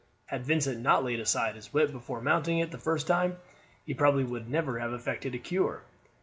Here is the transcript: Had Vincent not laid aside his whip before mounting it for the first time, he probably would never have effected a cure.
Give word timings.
Had 0.25 0.47
Vincent 0.47 0.79
not 0.81 1.03
laid 1.03 1.19
aside 1.19 1.53
his 1.53 1.71
whip 1.71 1.91
before 1.91 2.21
mounting 2.21 2.57
it 2.57 2.69
for 2.71 2.77
the 2.77 2.81
first 2.81 3.05
time, 3.05 3.37
he 3.85 3.93
probably 3.93 4.23
would 4.23 4.49
never 4.49 4.79
have 4.79 4.93
effected 4.93 5.35
a 5.35 5.37
cure. 5.37 5.83